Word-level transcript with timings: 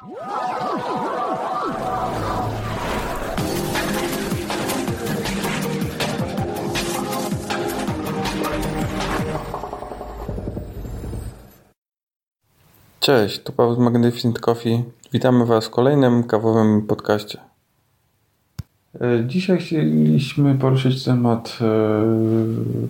Cześć, 0.00 0.12
tu 13.42 13.52
Paweł 13.52 13.74
z 13.74 13.78
Magnificent 13.78 14.38
Coffee. 14.38 14.84
Witamy 15.12 15.46
Was 15.46 15.66
w 15.66 15.70
kolejnym 15.70 16.24
kawowym 16.24 16.86
podcaście. 16.86 17.38
E, 19.00 19.24
dzisiaj 19.26 19.58
chcieliśmy 19.58 20.54
poruszyć 20.54 21.04
temat 21.04 21.58
e, 21.60 21.66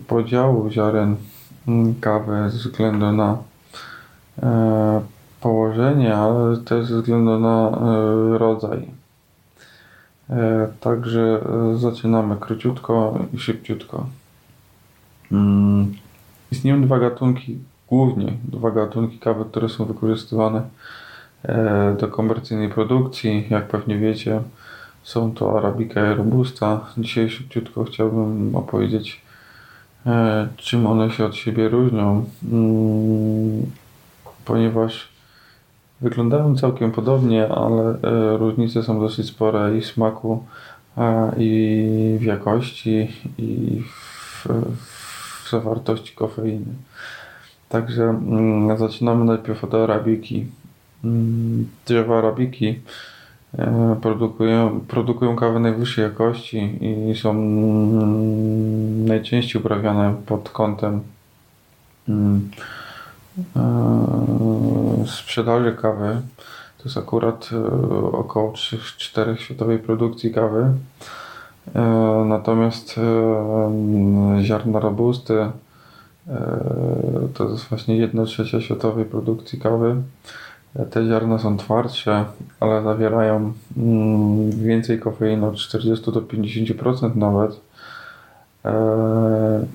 podziału 0.07 0.71
ziaren 0.71 1.17
mm, 1.69 1.95
kawy 2.01 2.51
ze 2.51 2.59
względu 2.59 3.13
na 3.13 3.39
e, 5.41 5.43
położenie, 5.43 6.17
ale 6.17 6.57
też 6.57 6.87
ze 6.87 7.01
względu 7.01 7.39
na 7.39 7.79
rodzaj. 8.39 9.01
Także 10.81 11.41
zaczynamy 11.77 12.37
króciutko 12.37 13.19
i 13.33 13.39
szybciutko. 13.39 14.07
Mm, 15.33 15.95
istnieją 16.51 16.83
dwa 16.83 16.99
gatunki 16.99 17.59
głównie 17.91 18.33
dwa 18.45 18.71
gatunki 18.71 19.19
kawy, 19.19 19.45
które 19.45 19.69
są 19.69 19.85
wykorzystywane 19.85 20.63
e, 21.43 21.97
do 22.01 22.09
komercyjnej 22.09 22.69
produkcji. 22.69 23.47
Jak 23.51 23.69
pewnie 23.69 23.99
wiecie, 23.99 24.41
są 25.03 25.35
to 25.35 25.59
Arabica 25.59 26.13
i 26.13 26.15
Robusta. 26.15 26.81
Dzisiaj 26.99 27.31
szybciutko 27.31 27.85
chciałbym 27.85 28.57
opowiedzieć, 28.57 29.21
e, 30.07 30.49
czym 30.57 30.87
one 30.87 31.11
się 31.11 31.25
od 31.25 31.37
siebie 31.37 31.69
różnią, 31.69 32.25
mm, 32.53 33.63
ponieważ 34.45 35.09
wyglądają 36.01 36.57
całkiem 36.57 36.93
podobnie, 36.93 37.49
ale 37.49 37.83
e, 38.03 38.37
różnice 38.37 38.83
są 38.83 39.01
dosyć 39.01 39.27
spore 39.27 39.79
i 39.79 39.81
w 39.81 39.87
smaku, 39.87 40.45
i 41.39 42.17
w 42.21 42.23
jakości, 42.23 43.09
i 43.39 43.83
w, 43.83 44.47
w 45.45 45.51
zawartości 45.51 46.15
kofeiny. 46.15 46.75
Także 47.69 48.05
mm, 48.05 48.79
zaczynamy 48.79 49.25
najpierw 49.25 49.65
od 49.65 49.75
arabiki. 49.75 50.47
Mm, 51.05 51.69
drzewa 51.87 52.19
arabiki 52.19 52.79
e, 53.59 53.97
produkują, 54.03 54.81
produkują 54.89 55.37
kawę 55.37 55.61
najwyższej 55.61 56.05
jakości 56.05 56.79
i 57.11 57.15
są 57.15 57.31
mm, 57.31 59.05
najczęściej 59.09 59.63
uprawiane 59.63 60.15
pod 60.27 60.51
kątem 60.51 61.01
sprzedaży 65.07 65.77
kawy. 65.83 66.21
To 66.79 66.85
jest 66.85 66.97
akurat 66.97 67.51
e, 67.53 67.83
około 68.13 68.53
3-4 68.53 69.37
światowej 69.37 69.79
produkcji 69.79 70.35
kawy. 70.35 70.73
E, 71.75 71.81
natomiast 72.29 72.99
e, 72.99 74.43
ziarna 74.43 74.81
robusty 74.81 75.47
E, 76.31 77.29
to 77.35 77.49
jest 77.49 77.65
właśnie 77.65 77.97
1 77.97 78.27
trzecia 78.27 78.61
światowej 78.61 79.05
produkcji 79.05 79.61
kawy. 79.61 79.97
Te 80.91 81.07
ziarna 81.07 81.39
są 81.39 81.57
twardsze, 81.57 82.25
ale 82.61 82.83
zawierają 82.83 83.53
mm, 83.77 84.51
więcej 84.51 84.99
kofeiny 85.01 85.47
od 85.47 85.57
40 85.57 86.13
do 86.13 86.21
50% 86.21 87.17
nawet 87.17 87.61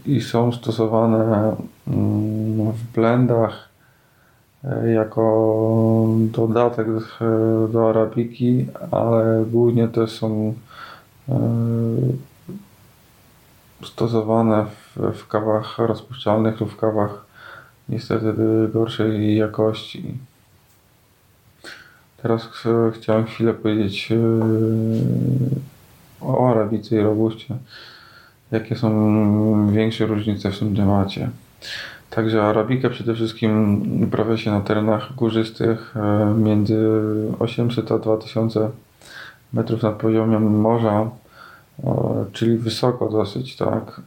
i 0.05 0.21
są 0.21 0.51
stosowane 0.51 1.55
mm, 1.87 2.71
w 2.71 2.83
blendach 2.93 3.69
jako 4.93 6.07
dodatek 6.31 6.87
do 7.69 7.89
arabiki, 7.89 8.65
ale 8.91 9.45
głównie 9.51 9.87
też 9.87 10.11
są 10.11 10.53
stosowane 13.83 14.65
w, 14.65 15.17
w 15.17 15.27
kawach 15.27 15.77
rozpuszczalnych 15.77 16.59
lub 16.59 16.71
w 16.71 16.77
kawach 16.77 17.25
niestety 17.89 18.33
gorszej 18.73 19.35
jakości. 19.35 20.17
Teraz 22.21 22.49
chciałem 22.93 23.25
chwilę 23.25 23.53
powiedzieć 23.53 24.11
e, 24.11 24.17
o 26.21 26.49
arabice 26.49 26.95
i 26.95 26.99
robuście. 26.99 27.55
Jakie 28.55 28.75
są 28.75 29.71
większe 29.71 30.05
różnice 30.05 30.51
w 30.51 30.59
tym 30.59 30.75
temacie. 30.75 31.29
Także 32.09 32.43
arabikę 32.43 32.89
przede 32.89 33.15
wszystkim 33.15 33.81
uprawia 34.03 34.37
się 34.37 34.51
na 34.51 34.61
terenach 34.61 35.15
górzystych 35.15 35.95
e, 35.97 36.33
między 36.37 36.89
800 37.39 37.91
a 37.91 37.99
2000 37.99 38.69
metrów 39.53 39.83
nad 39.83 39.95
poziomem 39.95 40.59
morza 40.59 41.09
czyli 42.31 42.57
wysoko 42.57 43.09
dosyć, 43.09 43.55
tak. 43.55 44.01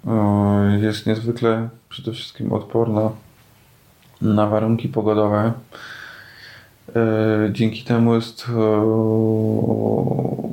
Jest 0.80 1.06
niezwykle 1.06 1.68
przede 1.88 2.12
wszystkim 2.12 2.52
odporna 2.52 3.10
na 4.22 4.46
warunki 4.46 4.88
pogodowe. 4.88 5.52
E, 6.96 7.50
dzięki 7.52 7.84
temu 7.84 8.14
jest 8.14 8.46
e, 8.48 8.80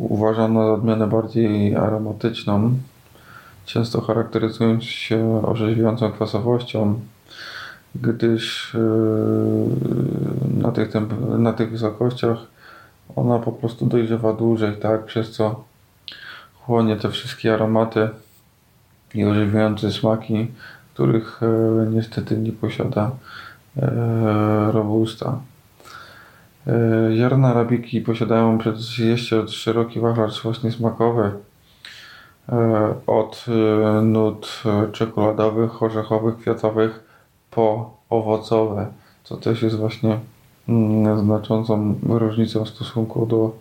uważana 0.09 0.65
za 0.65 0.73
odmianę 0.73 1.07
bardziej 1.07 1.75
aromatyczną, 1.75 2.77
często 3.65 4.01
charakteryzując 4.01 4.83
się 4.83 5.41
orzeźwiającą 5.45 6.11
kwasowością, 6.11 6.99
gdyż 7.95 8.75
e, 8.75 8.79
na 10.61 10.71
tych, 10.71 10.89
na 11.37 11.53
tych 11.53 11.71
wysokościach 11.71 12.37
ona 13.15 13.39
po 13.39 13.51
prostu 13.51 13.85
dojrzewa 13.85 14.33
dłużej, 14.33 14.75
tak, 14.77 15.05
przez 15.05 15.31
co 15.31 15.63
chłonie 16.59 16.95
te 16.95 17.09
wszystkie 17.09 17.53
aromaty 17.53 18.09
i 19.13 19.25
ożywiające 19.25 19.91
smaki, 19.91 20.47
których 20.93 21.41
e, 21.43 21.47
niestety 21.89 22.37
nie 22.37 22.51
posiada 22.51 23.11
e, 23.77 24.71
robusta. 24.71 25.39
Ziarna 27.15 27.47
arabiki 27.47 28.01
posiadają 28.01 28.57
przecież 28.57 28.99
jeszcze 28.99 29.47
szeroki 29.47 29.99
wachlarz 29.99 30.43
właśnie 30.43 30.71
smakowy 30.71 31.31
od 33.07 33.45
nut 34.01 34.63
czekoladowych, 34.91 35.83
orzechowych, 35.83 36.37
kwiatowych 36.37 37.03
po 37.51 37.93
owocowe, 38.09 38.87
co 39.23 39.37
też 39.37 39.61
jest 39.61 39.75
właśnie 39.75 40.19
mm, 40.69 41.19
znaczącą 41.19 41.95
różnicą 42.03 42.65
w 42.65 42.69
stosunku 42.69 43.25
do 43.25 43.51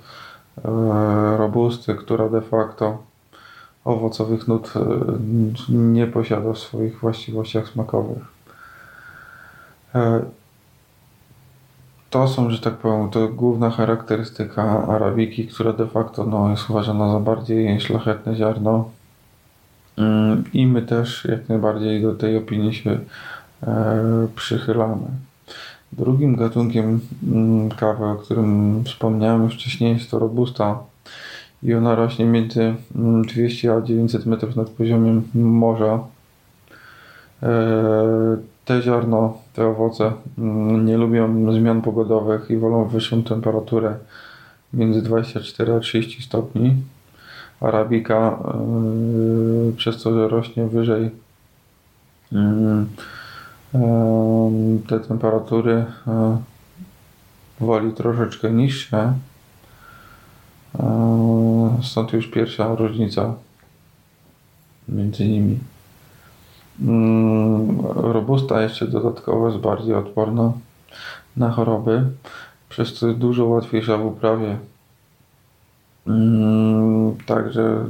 E, 0.64 1.36
robusty, 1.36 1.94
która 1.94 2.28
de 2.28 2.42
facto 2.42 2.98
owocowych 3.84 4.48
nut 4.48 4.72
e, 4.76 4.80
nie 5.68 6.06
posiada 6.06 6.52
w 6.52 6.58
swoich 6.58 7.00
właściwościach 7.00 7.68
smakowych. 7.68 8.22
E, 12.14 12.16
to 12.16 12.28
są, 12.28 12.50
że 12.50 12.58
tak 12.58 12.74
powiem, 12.74 13.10
to 13.10 13.28
główna 13.28 13.70
charakterystyka 13.70 14.86
arabiki, 14.86 15.46
która 15.46 15.72
de 15.72 15.86
facto 15.86 16.24
no, 16.24 16.50
jest 16.50 16.70
uważana 16.70 17.12
za 17.12 17.20
bardziej 17.20 17.80
szlachetne 17.80 18.36
ziarno. 18.36 18.90
Mm, 19.98 20.44
I 20.52 20.66
my 20.66 20.82
też 20.82 21.24
jak 21.24 21.48
najbardziej 21.48 22.02
do 22.02 22.14
tej 22.14 22.36
opinii 22.36 22.74
się 22.74 22.98
przychylamy. 24.36 25.06
Drugim 25.92 26.36
gatunkiem 26.36 27.00
mm, 27.22 27.70
kawy, 27.70 28.04
o 28.04 28.14
którym 28.14 28.84
wspomniałem 28.84 29.50
wcześniej, 29.50 29.94
jest 29.94 30.10
to 30.10 30.18
robusta 30.18 30.78
i 31.62 31.74
ona 31.74 31.94
rośnie 31.94 32.24
między 32.24 32.74
200 33.34 33.68
mm, 33.68 33.82
a 33.82 33.86
900 33.86 34.26
metrów 34.26 34.56
nad 34.56 34.70
poziomem 34.70 35.22
morza. 35.34 35.98
E, 37.42 37.48
te 38.64 38.82
ziarno, 38.82 39.43
te 39.54 39.66
owoce 39.66 40.12
mm, 40.38 40.86
nie 40.86 40.96
lubią 40.96 41.52
zmian 41.52 41.82
pogodowych 41.82 42.50
i 42.50 42.56
wolą 42.56 42.84
wyższą 42.84 43.22
temperaturę 43.22 43.96
między 44.72 45.02
24 45.02 45.74
a 45.74 45.80
30 45.80 46.22
stopni. 46.22 46.76
Arabika 47.60 48.38
e, 48.44 49.72
przez 49.76 50.02
to, 50.02 50.14
że 50.14 50.28
rośnie 50.28 50.66
wyżej 50.66 51.10
te 54.88 55.00
temperatury 55.00 55.84
woli 57.60 57.92
troszeczkę 57.92 58.50
niższe. 58.50 59.14
Stąd 61.82 62.12
już 62.12 62.26
pierwsza 62.26 62.74
różnica 62.74 63.34
między 64.88 65.28
nimi. 65.28 65.58
Mm, 66.80 67.80
robusta 67.86 68.62
jeszcze 68.62 68.86
dodatkowo 68.86 69.48
jest 69.48 69.60
bardziej 69.60 69.94
odporna 69.94 70.52
na 71.36 71.50
choroby, 71.50 72.04
przez 72.68 72.94
co 72.94 73.06
jest 73.06 73.18
dużo 73.18 73.44
łatwiejsza 73.44 73.98
w 73.98 74.06
uprawie. 74.06 74.58
Mm, 76.06 77.16
także 77.26 77.84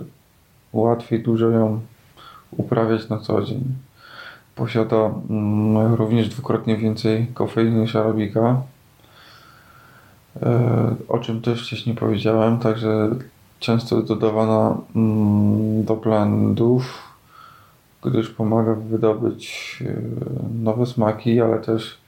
łatwiej 0.72 1.22
dużo 1.22 1.50
ją 1.50 1.80
uprawiać 2.50 3.08
na 3.08 3.18
co 3.18 3.42
dzień. 3.42 3.64
Posiada 4.54 5.10
mm, 5.30 5.94
również 5.94 6.28
dwukrotnie 6.28 6.76
więcej 6.76 7.26
kofeiny 7.34 7.80
niż 7.80 7.96
arabika. 7.96 8.62
e, 10.42 10.94
o 11.08 11.18
czym 11.18 11.40
też 11.40 11.66
wcześniej 11.66 11.96
powiedziałem, 11.96 12.58
także 12.58 13.10
często 13.60 14.02
dodawana 14.02 14.76
do 15.84 15.96
blendów, 15.96 17.13
gdyż 18.04 18.30
pomaga 18.30 18.74
wydobyć 18.74 19.78
e, 19.86 19.94
nowe 20.62 20.86
smaki, 20.86 21.40
ale 21.40 21.58
też 21.58 21.98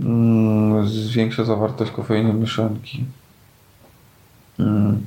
mm, 0.00 0.88
zwiększa 0.88 1.44
zawartość 1.44 1.90
kofeiny 1.90 2.32
mieszanki. 2.34 3.04
Mm. 4.58 5.06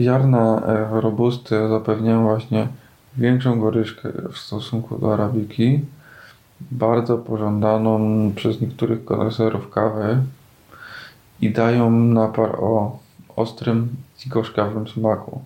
Ziarna 0.00 0.62
e, 0.66 1.00
robusty 1.00 1.68
zapewniają 1.68 2.22
właśnie 2.22 2.68
większą 3.16 3.60
goryczkę 3.60 4.12
w 4.32 4.38
stosunku 4.38 4.98
do 4.98 5.14
arabiki, 5.14 5.80
bardzo 6.60 7.18
pożądaną 7.18 8.32
przez 8.36 8.60
niektórych 8.60 9.04
koneserów 9.04 9.70
kawy 9.70 10.18
i 11.40 11.50
dają 11.50 11.90
napar 11.90 12.56
o 12.60 12.98
ostrym 13.36 13.88
i 14.26 14.28
gorzkawym 14.28 14.88
smaku. 14.88 15.40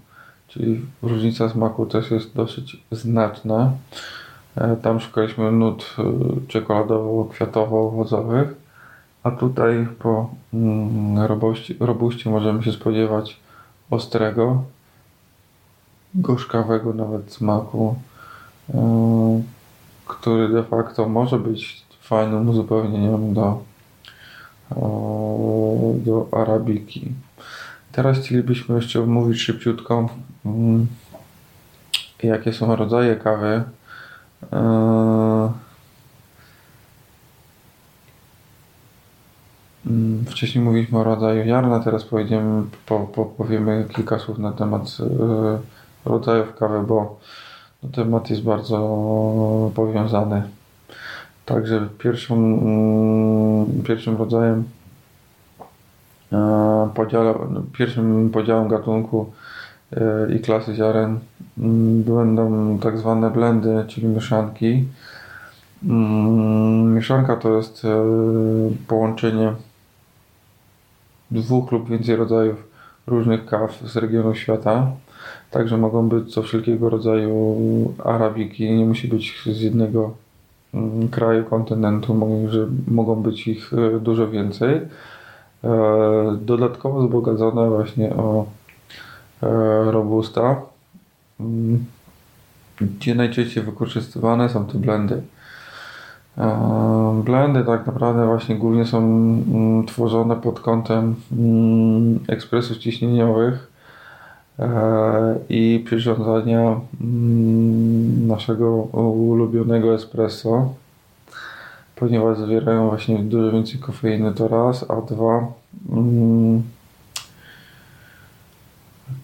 Czyli 0.48 0.86
różnica 1.02 1.48
smaku 1.48 1.86
też 1.86 2.10
jest 2.10 2.34
dosyć 2.34 2.82
znaczna. 2.92 3.72
E, 4.56 4.76
tam 4.76 5.00
szukaliśmy 5.00 5.52
nut 5.52 5.96
e, 5.98 6.02
czekoladowo-kwiatowo-owocowych, 6.48 8.48
a 9.22 9.30
tutaj 9.30 9.86
po 9.98 10.30
mm, 10.54 11.18
robuście, 11.18 11.74
robuście 11.80 12.30
możemy 12.30 12.62
się 12.62 12.72
spodziewać 12.72 13.36
ostrego, 13.90 14.62
gorzkawego 16.14 16.92
nawet 16.92 17.32
smaku, 17.32 17.94
e, 18.74 19.42
który 20.06 20.48
de 20.48 20.62
facto 20.62 21.08
może 21.08 21.38
być 21.38 21.82
fajnym 22.00 22.48
uzupełnieniem 22.48 23.34
do, 23.34 23.62
do 26.04 26.28
arabiki. 26.32 27.12
Teraz 27.98 28.18
chcielibyśmy 28.18 28.76
jeszcze 28.76 29.02
omówić 29.02 29.40
szybciutko, 29.40 30.08
mm, 30.46 30.86
jakie 32.22 32.52
są 32.52 32.76
rodzaje 32.76 33.16
kawy. 33.16 33.62
E, 34.52 35.52
mm, 39.86 40.24
wcześniej 40.24 40.64
mówiliśmy 40.64 40.98
o 40.98 41.04
rodzaju 41.04 41.44
ziarna, 41.44 41.80
teraz 41.80 42.04
pojedziemy, 42.04 42.62
po, 42.86 43.00
po, 43.00 43.24
powiemy 43.24 43.86
kilka 43.94 44.18
słów 44.18 44.38
na 44.38 44.52
temat 44.52 44.82
e, 45.00 45.58
rodzajów 46.10 46.54
kawy, 46.54 46.86
bo 46.86 47.18
temat 47.92 48.30
jest 48.30 48.42
bardzo 48.42 48.78
powiązany. 49.74 50.42
Także 51.46 51.88
pierwszą, 51.98 52.34
mm, 52.34 53.82
pierwszym 53.82 54.16
rodzajem 54.16 54.64
podziale, 56.94 57.34
pierwszym 57.72 58.30
podziałem 58.30 58.68
gatunku 58.68 59.32
e, 59.92 60.34
i 60.34 60.40
klasy 60.40 60.74
ziaren 60.74 61.18
mm, 61.58 62.02
będą 62.02 62.78
tak 62.78 62.98
zwane 62.98 63.30
blendy, 63.30 63.84
czyli 63.88 64.06
mieszanki. 64.06 64.84
Mm, 65.84 66.94
mieszanka 66.94 67.36
to 67.36 67.56
jest 67.56 67.84
e, 67.84 67.88
połączenie 68.88 69.52
dwóch 71.30 71.72
lub 71.72 71.88
więcej 71.90 72.16
rodzajów 72.16 72.68
różnych 73.06 73.46
kaw 73.46 73.80
z 73.86 73.96
regionu 73.96 74.34
świata. 74.34 74.90
Także 75.50 75.76
mogą 75.76 76.08
być 76.08 76.34
co 76.34 76.42
wszelkiego 76.42 76.90
rodzaju 76.90 77.56
arabiki, 78.04 78.70
nie 78.70 78.86
musi 78.86 79.08
być 79.08 79.42
z 79.46 79.60
jednego 79.60 80.14
mm, 80.74 81.08
kraju, 81.08 81.44
kontynentu, 81.44 82.14
mogą 82.88 83.14
być 83.14 83.48
ich 83.48 83.72
e, 83.72 84.00
dużo 84.00 84.28
więcej. 84.28 84.80
E, 85.64 85.68
dodatkowo 86.40 87.02
wzbogacone 87.02 87.68
właśnie 87.68 88.16
o 88.16 88.46
e, 89.42 89.46
robusta, 89.90 90.62
mm, 91.40 91.84
gdzie 92.80 93.14
najczęściej 93.14 93.62
wykorzystywane 93.62 94.48
są 94.48 94.66
te 94.66 94.78
blendy. 94.78 95.22
Blendy 97.24 97.64
tak 97.64 97.86
naprawdę 97.86 98.26
właśnie 98.26 98.56
głównie 98.56 98.86
są 98.86 98.98
mm, 98.98 99.86
tworzone 99.86 100.36
pod 100.36 100.60
kątem 100.60 101.14
ekspresów 102.28 102.78
ciśnieniowych, 102.78 103.68
E, 104.58 105.38
i 105.48 105.82
przyrządzania 105.86 106.80
mm, 107.00 108.26
naszego 108.26 108.70
ulubionego 109.02 109.94
espresso, 109.94 110.74
ponieważ 111.98 112.38
zawierają 112.38 112.88
właśnie 112.88 113.18
dużo 113.18 113.52
więcej 113.52 113.80
kofeiny 113.80 114.34
to 114.34 114.48
raz, 114.48 114.90
a 114.90 115.00
dwa 115.00 115.52
mm, 115.90 116.62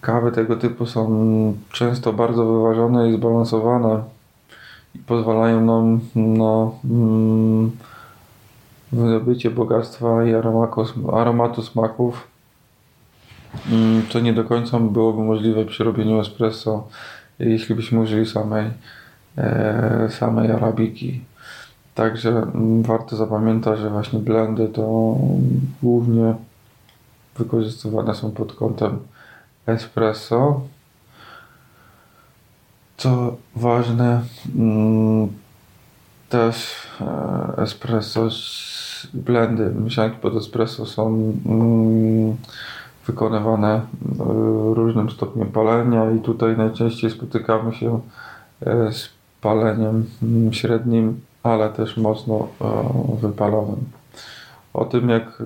kawy 0.01 0.31
tego 0.31 0.55
typu 0.55 0.85
są 0.85 1.07
często 1.71 2.13
bardzo 2.13 2.45
wyważone 2.45 3.09
i 3.09 3.13
zbalansowane 3.13 4.03
i 4.95 4.99
pozwalają 4.99 5.65
nam 5.65 5.99
na 6.15 6.71
mm, 6.85 7.71
wydobycie 8.91 9.51
bogactwa 9.51 10.25
i 10.25 10.33
aromatu, 11.13 11.61
smaków 11.61 12.27
mm, 13.71 14.23
nie 14.23 14.33
do 14.33 14.43
końca 14.43 14.79
byłoby 14.79 15.23
możliwe 15.23 15.65
przy 15.65 15.83
robieniu 15.83 16.19
espresso, 16.19 16.87
jeśli 17.39 17.75
byśmy 17.75 17.99
użyli 17.99 18.25
samej, 18.25 18.69
e, 19.37 20.07
samej 20.09 20.51
arabiki. 20.51 21.21
Także 21.95 22.29
mm, 22.29 22.83
warto 22.83 23.15
zapamiętać, 23.15 23.79
że 23.79 23.89
właśnie 23.89 24.19
blendy 24.19 24.67
to 24.67 25.15
głównie 25.83 26.35
wykorzystywane 27.37 28.15
są 28.15 28.31
pod 28.31 28.53
kątem 28.53 28.99
espresso. 29.65 30.61
Co 32.97 33.35
ważne, 33.55 34.21
mm, 34.55 35.27
też 36.29 36.75
e, 37.01 37.61
espresso, 37.61 38.29
blendy, 39.13 39.71
mieszanki 39.83 40.17
pod 40.17 40.35
espresso 40.35 40.85
są 40.85 41.33
wykonywane 43.07 43.81
w 44.01 44.73
różnym 44.75 45.09
stopniu 45.09 45.45
palenia 45.45 46.11
i 46.11 46.19
tutaj 46.19 46.57
najczęściej 46.57 47.11
spotykamy 47.11 47.73
się 47.73 47.99
e, 48.61 48.91
z 48.91 49.09
paleniem 49.41 50.05
średnim, 50.51 51.21
ale 51.45 51.69
też 51.69 51.97
mocno 51.97 52.47
e, 52.61 53.17
wypalonym. 53.21 53.85
O 54.73 54.85
tym 54.85 55.09
jak 55.09 55.23
e, 55.23 55.45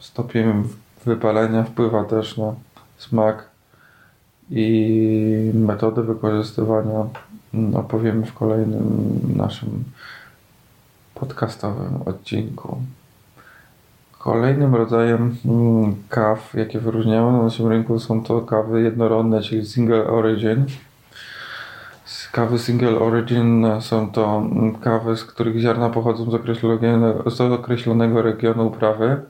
stopień 0.00 0.64
wypalenia 1.04 1.64
wpływa 1.64 2.04
też 2.04 2.36
na 2.36 2.54
smak 2.98 3.48
i 4.50 5.50
metodę 5.54 6.02
wykorzystywania 6.02 7.06
opowiemy 7.74 8.26
w 8.26 8.34
kolejnym 8.34 9.18
naszym 9.36 9.84
podcastowym 11.14 12.02
odcinku. 12.06 12.78
Kolejnym 14.18 14.74
rodzajem 14.74 15.36
mm, 15.44 15.96
kaw, 16.08 16.54
jakie 16.54 16.78
wyróżniają 16.80 17.32
na 17.32 17.42
naszym 17.42 17.66
rynku, 17.66 17.98
są 17.98 18.22
to 18.22 18.40
kawy 18.40 18.82
jednorodne, 18.82 19.42
czyli 19.42 19.66
single 19.66 20.06
origin. 20.06 20.66
Kawy 22.32 22.58
single 22.58 22.98
origin 22.98 23.66
są 23.80 24.10
to 24.10 24.42
kawy, 24.80 25.16
z 25.16 25.24
których 25.24 25.58
ziarna 25.60 25.90
pochodzą 25.90 26.30
z 26.30 26.34
określonego, 26.34 27.30
z 27.30 27.40
określonego 27.40 28.22
regionu 28.22 28.66
uprawy. 28.66 29.20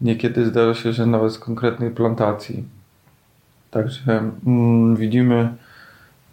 Niekiedy 0.00 0.46
zdarza 0.46 0.74
się, 0.74 0.92
że 0.92 1.06
nawet 1.06 1.32
z 1.32 1.38
konkretnej 1.38 1.90
plantacji. 1.90 2.64
Także 3.70 4.30
mm, 4.46 4.96
widzimy 4.96 5.54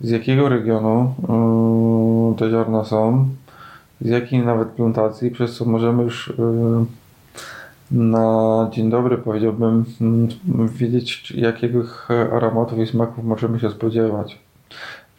z 0.01 0.09
jakiego 0.09 0.49
regionu 0.49 1.15
mm, 1.29 2.35
te 2.35 2.49
ziarna 2.49 2.83
są, 2.83 3.29
z 4.01 4.07
jakiej 4.07 4.39
nawet 4.39 4.67
plantacji, 4.67 5.31
przez 5.31 5.57
co 5.57 5.65
możemy 5.65 6.03
już 6.03 6.27
y, 6.27 6.33
na 7.91 8.69
dzień 8.71 8.89
dobry 8.89 9.17
powiedziałbym 9.17 9.85
mm, 10.01 10.27
wiedzieć, 10.67 11.31
jakich 11.31 12.11
aromatów 12.11 12.79
i 12.79 12.87
smaków 12.87 13.25
możemy 13.25 13.59
się 13.59 13.69
spodziewać. 13.69 14.39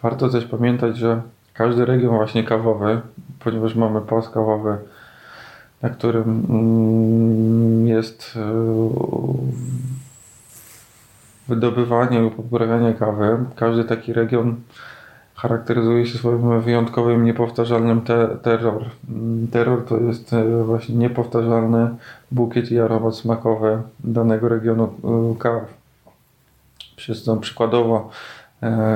Warto 0.03 0.29
też 0.29 0.45
pamiętać, 0.45 0.97
że 0.97 1.23
każdy 1.55 1.85
region 1.85 2.15
właśnie 2.15 2.45
kawowy, 2.45 3.01
ponieważ 3.39 3.75
mamy 3.75 4.01
pas 4.01 4.29
kawowy, 4.29 4.77
na 5.83 5.91
którym 5.91 6.47
mm, 6.51 7.87
jest 7.87 8.37
e, 8.37 8.53
wydobywanie 11.49 12.21
lub 12.21 12.37
poprawianie 12.37 12.95
kawy, 12.95 13.39
każdy 13.57 13.85
taki 13.85 14.13
region 14.13 14.57
charakteryzuje 15.35 16.07
się 16.07 16.19
swoim 16.19 16.61
wyjątkowym, 16.61 17.25
niepowtarzalnym 17.25 18.01
te 18.01 18.29
terror. 18.43 18.85
Terror 19.53 19.85
to 19.85 19.97
jest 19.97 20.33
e, 20.33 20.65
właśnie 20.65 20.95
niepowtarzalny 20.95 21.89
bukiet 22.31 22.73
i 22.73 22.81
aromat 22.81 23.17
smakowy 23.17 23.83
danego 24.05 24.49
regionu 24.49 24.85
e, 24.85 25.39
kaw. 25.39 25.63
Przez 26.97 27.23
co 27.23 27.37
przykładowo 27.37 28.11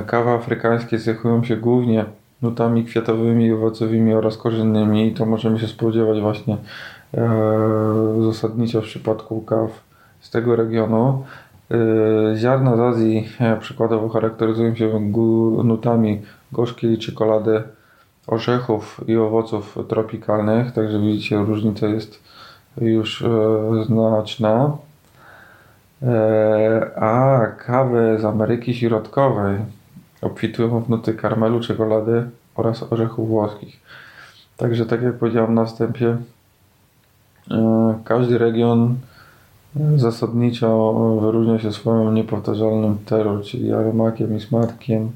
kawy 0.07 0.31
afrykańskie 0.31 0.99
cechują 0.99 1.45
się 1.45 1.57
głównie 1.57 2.05
nutami 2.43 2.85
kwiatowymi, 2.85 3.53
owocowymi 3.53 4.15
oraz 4.15 4.37
korzennymi 4.37 5.07
i 5.07 5.15
to 5.15 5.27
możemy 5.27 5.59
się 5.59 5.69
spodziewać 5.69 6.21
właśnie 6.21 6.57
zasadniczo 8.25 8.81
w 8.81 8.85
przypadku 8.85 9.41
kaw 9.41 9.71
z 10.21 10.31
tego 10.31 10.57
regionu. 10.57 11.25
Ziarna 12.37 12.77
z 12.77 12.81
Azji 12.81 13.29
przykładowo 13.61 14.09
charakteryzują 14.09 14.75
się 14.75 15.01
nutami 15.65 16.23
gorzkiej 16.53 16.99
czekolady, 16.99 17.63
orzechów 18.27 19.01
i 19.07 19.17
owoców 19.17 19.79
tropikalnych, 19.89 20.73
także 20.73 21.01
widzicie 21.01 21.37
różnica 21.37 21.87
jest 21.87 22.23
już 22.81 23.25
znaczna. 23.87 24.77
E, 26.07 26.91
a 26.97 27.47
kawy 27.47 28.19
z 28.21 28.25
Ameryki 28.25 28.75
Środkowej 28.75 29.59
obfitują 30.23 30.81
w 30.81 30.89
nuty 30.89 31.15
karmelu, 31.15 31.61
czekolady 31.61 32.31
oraz 32.55 32.93
orzechów 32.93 33.29
włoskich. 33.29 33.81
Także 34.57 34.87
tak 34.87 35.03
jak 35.03 35.15
powiedziałem 35.15 35.55
na 35.55 35.65
wstępie, 35.65 36.17
e, 37.51 37.99
każdy 38.05 38.39
region 38.39 38.97
zasadniczo 39.97 40.95
wyróżnia 41.21 41.59
się 41.59 41.73
swoim 41.73 42.15
niepowtarzalnym 42.15 42.99
terror, 42.99 43.43
czyli 43.43 43.73
aromakiem 43.73 44.37
i 44.37 44.41
smakiem. 44.41 45.11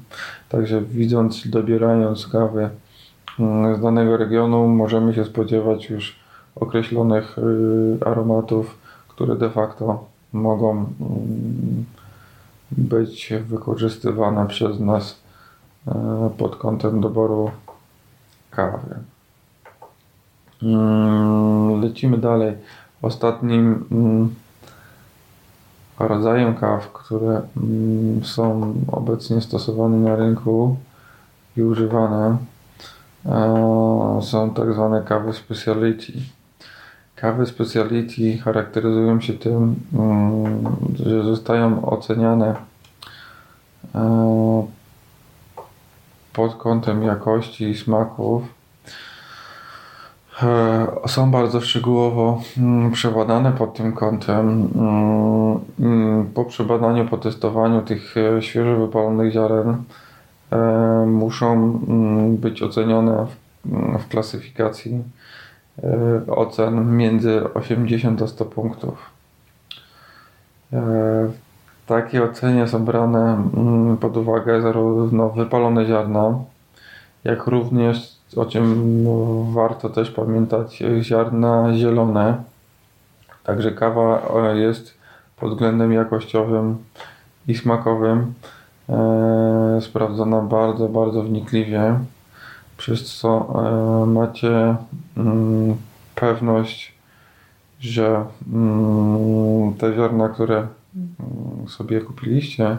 Także 0.49 0.81
widząc, 0.81 1.47
dobierając 1.47 2.27
kawy 2.27 2.69
mm, 3.39 3.75
z 3.75 3.81
danego 3.81 4.17
regionu, 4.17 4.67
możemy 4.67 5.13
się 5.13 5.25
spodziewać 5.25 5.89
już 5.89 6.19
określonych 6.55 7.37
y, 7.37 8.05
aromatów, 8.05 8.77
które 9.07 9.35
de 9.35 9.49
facto 9.49 10.05
mogą 10.33 10.71
mm, 10.71 11.85
być 12.71 13.33
wykorzystywane 13.47 14.47
przez 14.47 14.79
nas 14.79 15.19
e, 15.87 16.29
pod 16.37 16.55
kątem 16.55 17.01
doboru 17.01 17.51
kawy. 18.51 18.95
Mm, 20.63 21.81
lecimy 21.81 22.17
dalej. 22.17 22.55
Ostatnim 23.01 23.85
mm, 23.91 24.35
rodzajem 25.99 26.55
kaw, 26.55 26.91
które 26.93 27.41
są 28.23 28.73
obecnie 28.91 29.41
stosowane 29.41 29.97
na 29.97 30.15
rynku 30.15 30.77
i 31.57 31.61
używane, 31.61 32.37
e, 33.25 34.19
są 34.21 34.53
tak 34.53 34.73
zwane 34.73 35.01
kawy 35.01 35.33
speciality. 35.33 36.13
Kawy 37.21 37.45
speciality 37.45 38.37
charakteryzują 38.37 39.21
się 39.21 39.33
tym, 39.33 39.75
mm, 39.93 40.63
że 41.05 41.23
zostają 41.23 41.85
oceniane 41.85 42.55
e, 43.95 44.67
pod 46.33 46.55
kątem 46.55 47.03
jakości 47.03 47.69
i 47.69 47.77
smaków. 47.77 48.43
E, 50.43 50.87
są 51.07 51.31
bardzo 51.31 51.61
szczegółowo 51.61 52.41
mm, 52.57 52.91
przebadane 52.91 53.51
pod 53.51 53.73
tym 53.73 53.93
kątem. 53.93 54.69
Mm, 55.79 56.25
po 56.33 56.45
przebadaniu, 56.45 57.05
po 57.05 57.17
testowaniu 57.17 57.81
tych 57.81 58.15
e, 58.17 58.41
świeżo 58.41 58.77
wypalonych 58.77 59.33
ziaren 59.33 59.83
muszą 61.05 61.79
być 62.29 62.63
ocenione 62.63 63.25
w 63.99 64.07
klasyfikacji 64.07 65.03
ocen 66.27 66.97
między 66.97 67.53
80 67.53 68.21
a 68.21 68.27
100 68.27 68.45
punktów. 68.45 69.09
E, 70.73 70.81
w 71.83 71.87
takiej 71.87 72.21
ocenie 72.21 72.67
są 72.67 72.85
brane 72.85 73.43
mm, 73.57 73.97
pod 73.97 74.17
uwagę 74.17 74.61
zarówno 74.61 75.29
wypalone 75.29 75.85
ziarna, 75.85 76.39
jak 77.23 77.47
również, 77.47 78.17
o 78.35 78.45
czym 78.45 79.05
warto 79.53 79.89
też 79.89 80.11
pamiętać, 80.11 80.83
ziarna 81.01 81.73
zielone. 81.77 82.43
Także 83.43 83.71
kawa 83.71 84.21
e, 84.35 84.57
jest 84.57 84.93
pod 85.39 85.51
względem 85.51 85.93
jakościowym 85.93 86.77
i 87.47 87.55
smakowym 87.55 88.33
sprawdzona 89.81 90.41
bardzo, 90.41 90.89
bardzo 90.89 91.23
wnikliwie 91.23 91.95
przez 92.79 93.15
co 93.15 93.29
e, 94.03 94.05
macie 94.05 94.75
mm, 95.17 95.75
pewność, 96.15 96.93
że 97.79 98.25
mm, 98.53 99.73
te 99.73 99.95
ziarna, 99.95 100.29
które 100.29 100.57
mm, 100.57 101.67
sobie 101.67 102.01
kupiliście, 102.01 102.77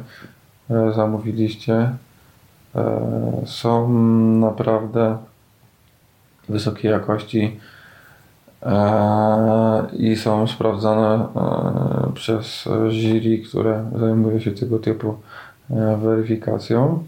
e, 0.71 0.93
zamówiliście, 0.97 1.97
e, 2.75 3.43
są 3.47 3.89
naprawdę 4.41 5.19
wysokiej 6.49 6.91
jakości 6.91 7.61
i 9.93 10.17
są 10.17 10.47
sprawdzane 10.47 11.27
przez 12.15 12.69
jury, 12.89 13.39
które 13.39 13.91
zajmuje 13.99 14.41
się 14.41 14.51
tego 14.51 14.79
typu 14.79 15.15
weryfikacją. 16.03 17.05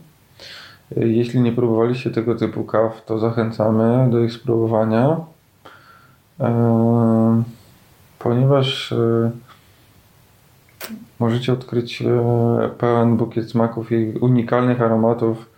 Jeśli 0.96 1.40
nie 1.40 1.52
próbowaliście 1.52 2.10
tego 2.10 2.34
typu 2.34 2.64
kaw, 2.64 3.04
to 3.04 3.18
zachęcamy 3.18 4.10
do 4.10 4.20
ich 4.20 4.32
spróbowania, 4.32 5.16
e, 6.40 7.42
ponieważ 8.18 8.92
e, 8.92 9.30
możecie 11.18 11.52
odkryć 11.52 12.02
e, 12.02 12.68
pełen 12.78 13.16
bukiet 13.16 13.50
smaków 13.50 13.92
i 13.92 14.12
unikalnych 14.20 14.82
aromatów, 14.82 15.52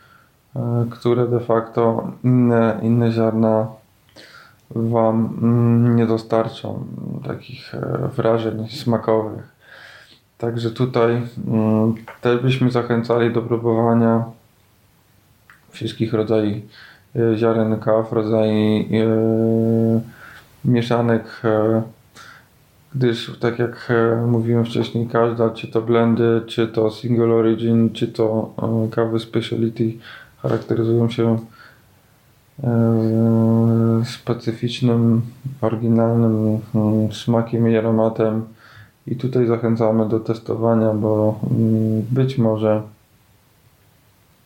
które 0.91 1.29
de 1.29 1.41
facto 1.41 2.13
inne, 2.25 2.81
inne 2.83 3.13
ziarna 3.13 3.67
Wam 4.71 5.39
mm, 5.43 5.97
nie 5.97 6.07
dostarczą 6.07 6.87
takich 7.25 7.73
wrażeń 8.17 8.69
smakowych. 8.69 9.55
Także 10.39 10.71
tutaj 10.71 11.23
mm, 11.49 11.95
też 12.21 12.43
byśmy 12.43 12.71
zachęcali 12.71 13.33
do 13.33 13.43
próbowania 13.43 14.25
wszystkich 15.75 16.15
rodzajów 16.15 16.57
e, 17.17 17.37
ziaren 17.37 17.81
kaw, 17.81 18.13
rodzajów 18.13 18.87
e, 18.93 20.01
mieszanek, 20.65 21.25
e, 21.45 21.83
gdyż 22.95 23.39
tak 23.41 23.59
jak 23.59 23.93
mówiłem 24.27 24.65
wcześniej, 24.65 25.07
każda, 25.07 25.51
czy 25.51 25.69
to 25.69 25.83
blendy, 25.83 26.43
czy 26.47 26.69
to 26.69 26.91
single 26.91 27.35
origin, 27.35 27.91
czy 27.91 28.09
to 28.09 28.55
kawy 28.91 29.21
speciality 29.21 29.93
charakteryzują 30.43 31.11
się 31.11 31.39
specyficznym, 34.05 35.23
oryginalnym 35.61 36.61
mm, 36.75 37.13
smakiem 37.13 37.69
i 37.69 37.77
aromatem. 37.77 38.45
I 39.07 39.17
tutaj 39.17 39.47
zachęcamy 39.47 40.09
do 40.09 40.21
testowania, 40.21 40.95
bo 40.95 41.41
mm, 41.51 42.03
być 42.11 42.39
może 42.39 42.83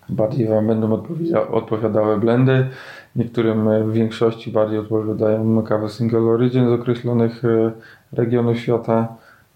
bardziej 0.08 0.48
Wam 0.48 0.66
będą 0.66 1.02
odpowiadały 1.50 2.18
blendy. 2.18 2.68
Niektórym 3.16 3.90
w 3.90 3.92
większości 3.92 4.52
bardziej 4.52 4.78
odpowiadają 4.78 5.62
kawy 5.62 5.88
single 5.88 6.20
origin 6.20 6.68
z 6.68 6.72
określonych 6.72 7.44
e, 7.44 7.72
regionów 8.12 8.58
świata, 8.58 9.08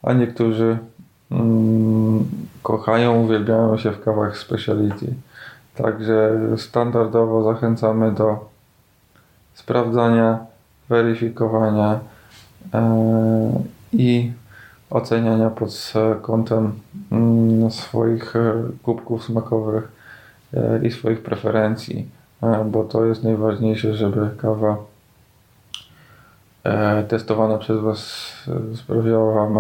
a 0.02 0.12
niektórzy 0.12 0.78
mm, 1.30 2.25
kochają, 2.62 3.23
uwielbiają 3.23 3.78
się 3.78 3.90
w 3.90 4.00
kawach 4.00 4.38
speciality. 4.38 5.14
Także 5.75 6.38
standardowo 6.56 7.54
zachęcamy 7.54 8.12
do 8.12 8.50
sprawdzania, 9.54 10.38
weryfikowania 10.88 12.00
e, 12.75 13.62
i 13.92 14.32
oceniania 14.90 15.50
pod 15.50 15.92
kątem 16.23 16.73
mm, 17.12 17.71
swoich 17.71 18.37
e, 18.37 18.62
kubków 18.82 19.25
smakowych 19.25 20.01
E, 20.01 20.01
i 20.82 20.90
swoich 20.90 21.23
preferencji, 21.23 22.09
e, 22.42 22.64
bo 22.64 22.85
to 22.85 23.04
jest 23.04 23.25
najważniejsze, 23.25 23.94
żeby 23.94 24.30
kawa 24.38 24.76
e, 26.64 27.04
testowana 27.04 27.59
przez 27.59 27.80
Was 27.80 28.32
sprawiała 28.75 29.49
Wam 29.49 29.59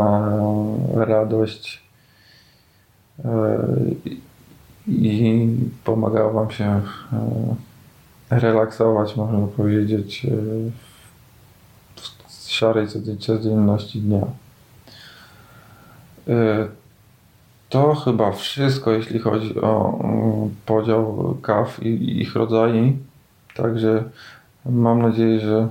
radość 0.94 1.82
i 4.88 5.48
pomagała 5.84 6.32
Wam 6.32 6.50
się 6.50 6.80
relaksować, 8.30 9.16
można 9.16 9.46
powiedzieć, 9.46 10.26
w 12.28 12.50
szarej 12.50 12.86
codzienności 13.18 14.00
dnia. 14.00 14.26
To 17.72 17.94
chyba 17.94 18.32
wszystko, 18.32 18.92
jeśli 18.92 19.18
chodzi 19.18 19.60
o 19.60 19.98
podział 20.66 21.34
kaw 21.42 21.82
i 21.82 22.20
ich 22.20 22.34
rodzaje. 22.36 22.92
Także 23.54 24.04
mam 24.66 25.02
nadzieję, 25.02 25.40
że 25.40 25.68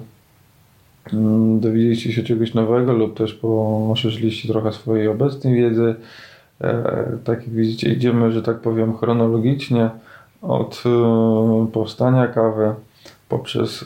mm, 1.14 1.60
dowiedzieliście 1.60 2.14
się 2.14 2.24
czegoś 2.24 2.54
nowego 2.54 2.94
lub 2.94 3.18
też 3.18 3.34
poszerzyliście 3.34 4.50
trochę 4.50 4.72
swojej 4.72 5.08
obecnej 5.08 5.56
wiedzy. 5.56 5.96
E, 6.62 7.18
tak 7.24 7.40
jak 7.42 7.50
widzicie, 7.50 7.94
idziemy, 7.94 8.32
że 8.32 8.42
tak 8.42 8.60
powiem, 8.60 8.98
chronologicznie 8.98 9.90
od 10.42 10.84
e, 10.86 11.68
powstania 11.74 12.28
kawy 12.28 12.74
poprzez 13.32 13.86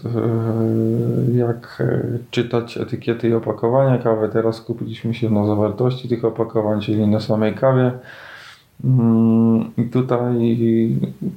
jak 1.33 1.83
czytać 2.31 2.77
etykiety 2.77 3.29
i 3.29 3.33
opakowania 3.33 3.97
kawy. 3.97 4.29
Teraz 4.33 4.55
skupiliśmy 4.55 5.13
się 5.13 5.29
na 5.29 5.47
zawartości 5.47 6.09
tych 6.09 6.25
opakowań, 6.25 6.81
czyli 6.81 7.07
na 7.07 7.19
samej 7.19 7.55
kawie. 7.55 7.91
Mm, 8.83 9.71
I 9.77 9.83
tutaj 9.83 10.49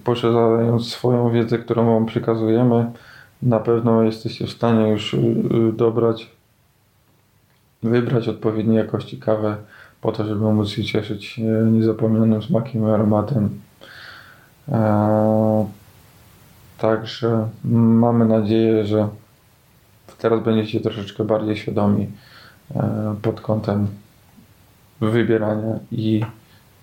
poszerzając 0.05 0.87
swoją 0.87 1.31
wiedzę, 1.31 1.59
którą 1.59 1.87
Wam 1.87 2.07
przekazujemy, 2.07 2.91
na 3.43 3.61
pewno 3.61 4.03
jesteście 4.03 4.47
w 4.47 4.51
stanie 4.51 4.91
już 4.91 5.17
dobrać, 5.73 6.31
wybrać 7.83 8.29
odpowiedniej 8.29 8.77
jakości 8.77 9.19
kawę 9.19 9.57
po 10.01 10.13
to, 10.13 10.25
żeby 10.25 10.53
móc 10.53 10.69
się 10.69 10.85
cieszyć 10.85 11.41
niezapomnianym 11.73 12.43
smakiem 12.43 12.83
i 12.83 12.91
aromatem. 12.91 13.49
E, 16.79 16.81
także 16.81 17.49
mamy 17.65 18.25
nadzieję, 18.25 18.87
że 18.87 19.09
teraz 20.19 20.43
będziecie 20.43 20.81
troszeczkę 20.81 21.25
bardziej 21.25 21.57
świadomi 21.57 22.07
e, 22.77 23.15
pod 23.23 23.41
kątem 23.41 23.87
wybierania 25.01 25.79
i, 25.93 26.25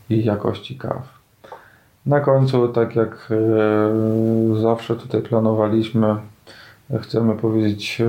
i 0.09 0.25
jakości 0.25 0.77
kaw. 0.77 1.15
Na 2.05 2.19
końcu, 2.19 2.67
tak 2.67 2.95
jak 2.95 3.29
e, 3.31 4.61
zawsze 4.61 4.95
tutaj 4.95 5.21
planowaliśmy, 5.21 6.15
chcemy 7.01 7.35
powiedzieć 7.35 8.01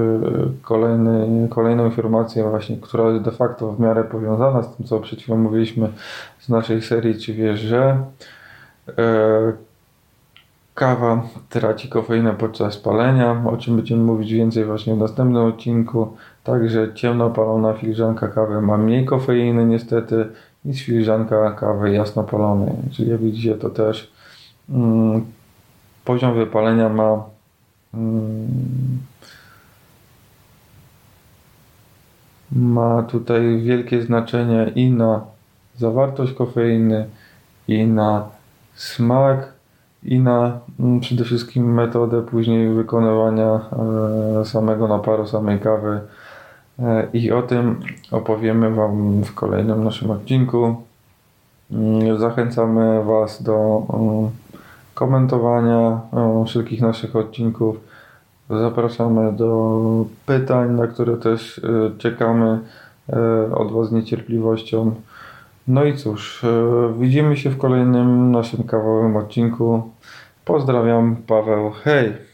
kolejny, 0.63 1.49
kolejną 1.49 1.85
informację 1.85 2.51
właśnie, 2.51 2.77
która 2.77 3.11
jest 3.11 3.25
de 3.25 3.31
facto 3.31 3.73
w 3.73 3.81
miarę 3.81 4.05
powiązana 4.05 4.63
z 4.63 4.77
tym, 4.77 4.87
co 4.87 5.01
przed 5.01 5.21
chwilą 5.21 5.39
mówiliśmy 5.39 5.89
z 6.41 6.49
naszej 6.49 6.83
serii 6.83 7.21
Czy 7.21 7.35
wiesz, 7.35 7.61
że 7.61 8.05
Kawa 10.77 11.23
traci 11.49 11.89
kofeinę 11.89 12.33
podczas 12.33 12.77
palenia, 12.77 13.43
o 13.47 13.57
czym 13.57 13.77
będziemy 13.77 14.03
mówić 14.03 14.33
więcej 14.33 14.65
właśnie 14.65 14.95
w 14.95 14.99
następnym 14.99 15.45
odcinku. 15.45 16.17
Także 16.45 16.95
ciemno 16.95 17.31
palona 17.31 17.73
filiżanka 17.73 18.29
kawy 18.29 18.61
ma 18.61 18.77
mniej 18.77 19.05
kofeiny 19.05 19.67
niestety 19.67 20.29
niż 20.65 20.83
filiżanka 20.83 21.53
kawy 21.53 21.93
jasno 21.93 22.25
palonej. 22.25 22.73
Czyli 22.93 23.11
jak 23.11 23.21
widzicie 23.21 23.55
to 23.55 23.71
też 23.71 24.13
mm, 24.71 25.25
poziom 26.05 26.35
wypalenia 26.35 26.89
ma 26.89 27.25
mm, 27.95 28.99
ma 32.53 33.03
tutaj 33.03 33.61
wielkie 33.63 34.03
znaczenie 34.03 34.73
i 34.75 34.91
na 34.91 35.21
zawartość 35.77 36.33
kofeiny 36.33 37.07
i 37.69 37.87
na 37.87 38.29
smak 38.75 39.56
i 40.07 40.21
na 40.21 40.61
mm, 40.81 41.01
przede 41.01 41.25
wszystkim 41.25 41.75
metodę 41.75 42.23
później 42.23 42.69
wykonywania 42.69 43.61
e, 44.41 44.45
samego 44.45 44.89
naparu, 44.89 45.27
samej 45.27 45.61
kawy. 45.61 46.01
E, 46.79 47.09
I 47.13 47.33
o 47.33 47.43
tym 47.43 47.81
opowiemy 48.11 48.75
Wam 48.75 49.23
w 49.23 49.35
kolejnym 49.35 49.85
naszym 49.85 50.11
odcinku. 50.11 50.77
Mm, 51.73 52.19
zachęcamy 52.19 53.05
Was 53.05 53.43
do 53.43 53.87
mm, 53.93 54.31
komentowania 54.95 56.01
wszelkich 56.47 56.81
naszych 56.81 57.17
odcinków. 57.17 57.77
Zapraszamy 58.51 59.33
do 59.33 60.05
pytań, 60.27 60.71
na 60.71 60.87
które 60.87 61.17
też 61.17 61.59
e, 61.59 61.99
czekamy 61.99 62.59
od 63.55 63.73
Was 63.73 63.89
z 63.89 63.93
niecierpliwością. 63.93 64.95
No 65.69 65.85
i 65.85 65.97
cóż, 65.97 66.45
widzimy 66.99 67.37
się 67.37 67.51
w 67.51 67.59
kolejnym 67.59 68.33
naszym 68.33 68.65
kawałowym 68.65 69.17
odcinku. 69.17 69.83
Pozdrawiam, 70.47 71.17
Paweł. 71.27 71.71
Hej! 71.71 72.26